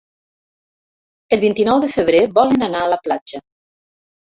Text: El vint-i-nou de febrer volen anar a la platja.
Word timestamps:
El 1.37 1.45
vint-i-nou 1.45 1.85
de 1.85 1.93
febrer 1.99 2.25
volen 2.41 2.69
anar 2.73 2.85
a 2.87 2.93
la 2.97 3.03
platja. 3.09 3.47